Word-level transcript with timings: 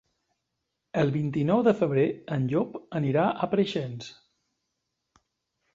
El 1.01 1.11
vint-i-nou 1.17 1.61
de 1.67 1.73
febrer 1.83 2.07
en 2.37 2.49
Llop 2.55 2.81
anirà 3.03 3.27
a 3.47 3.53
Preixens. 3.55 4.13